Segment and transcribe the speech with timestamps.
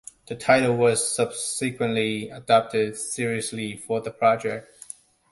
[0.25, 4.67] The title was subsequently adopted seriously for the project.